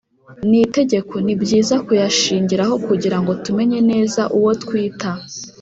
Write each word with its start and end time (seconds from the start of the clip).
n 0.49 0.51
itegeko 0.65 1.13
ni 1.25 1.35
byiza 1.41 1.75
kuyashingiraho 1.85 2.73
kugira 2.87 3.17
ngo 3.21 3.31
tumenye 3.45 3.79
neza 3.91 4.21
uwo 4.37 4.51
twita 4.61 5.11